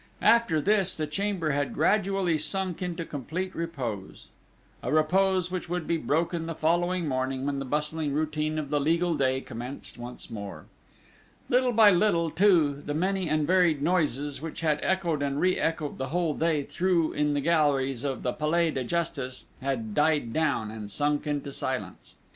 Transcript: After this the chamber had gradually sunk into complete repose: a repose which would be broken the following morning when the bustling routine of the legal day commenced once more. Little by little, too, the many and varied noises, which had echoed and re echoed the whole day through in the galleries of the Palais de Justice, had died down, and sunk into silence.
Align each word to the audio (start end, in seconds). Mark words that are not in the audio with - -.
After 0.23 0.59
this 0.59 0.97
the 0.97 1.05
chamber 1.05 1.51
had 1.51 1.75
gradually 1.75 2.39
sunk 2.39 2.81
into 2.81 3.05
complete 3.05 3.53
repose: 3.53 4.29
a 4.81 4.91
repose 4.91 5.51
which 5.51 5.69
would 5.69 5.85
be 5.85 5.97
broken 5.97 6.47
the 6.47 6.55
following 6.55 7.07
morning 7.07 7.45
when 7.45 7.59
the 7.59 7.65
bustling 7.65 8.11
routine 8.11 8.57
of 8.57 8.71
the 8.71 8.79
legal 8.79 9.13
day 9.13 9.41
commenced 9.41 9.99
once 9.99 10.31
more. 10.31 10.65
Little 11.49 11.71
by 11.71 11.91
little, 11.91 12.31
too, 12.31 12.81
the 12.83 12.95
many 12.95 13.29
and 13.29 13.45
varied 13.45 13.83
noises, 13.83 14.41
which 14.41 14.61
had 14.61 14.79
echoed 14.81 15.21
and 15.21 15.39
re 15.39 15.59
echoed 15.59 15.99
the 15.99 16.07
whole 16.07 16.33
day 16.33 16.63
through 16.63 17.13
in 17.13 17.35
the 17.35 17.39
galleries 17.39 18.03
of 18.03 18.23
the 18.23 18.33
Palais 18.33 18.71
de 18.71 18.83
Justice, 18.83 19.45
had 19.61 19.93
died 19.93 20.33
down, 20.33 20.71
and 20.71 20.89
sunk 20.89 21.27
into 21.27 21.53
silence. 21.53 22.15